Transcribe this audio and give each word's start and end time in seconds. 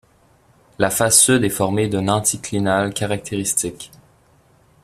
La 0.79 0.89
face 0.89 1.21
sud 1.25 1.43
est 1.43 1.49
formée 1.51 1.87
d'un 1.87 2.07
anticlinal 2.07 2.91
caractéristique. 2.91 3.91